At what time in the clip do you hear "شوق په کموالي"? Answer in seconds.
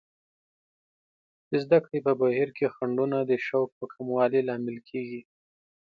3.45-4.41